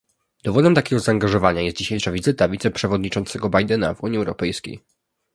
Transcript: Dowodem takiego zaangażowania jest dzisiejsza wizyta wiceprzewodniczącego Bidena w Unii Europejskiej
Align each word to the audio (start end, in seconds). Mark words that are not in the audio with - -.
Dowodem 0.43 0.75
takiego 0.75 0.99
zaangażowania 0.99 1.61
jest 1.61 1.77
dzisiejsza 1.77 2.11
wizyta 2.11 2.49
wiceprzewodniczącego 2.49 3.49
Bidena 3.49 3.93
w 3.93 4.03
Unii 4.03 4.17
Europejskiej 4.17 4.81